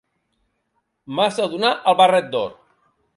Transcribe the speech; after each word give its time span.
M'has 1.19 1.37
de 1.41 1.47
donar 1.53 1.71
el 1.93 1.99
barret 2.03 2.33
d'or. 2.37 2.51